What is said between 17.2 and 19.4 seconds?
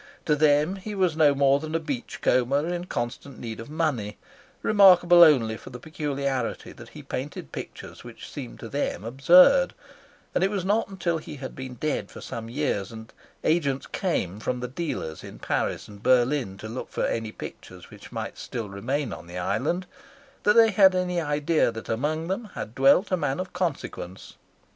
pictures which might still remain on the